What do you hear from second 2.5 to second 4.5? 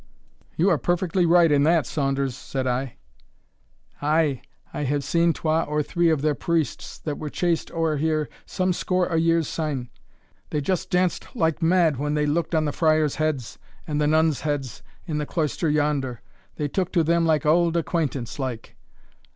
I. "Ay,